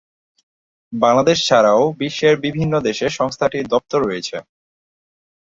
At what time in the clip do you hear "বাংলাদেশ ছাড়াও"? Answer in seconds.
0.93-1.81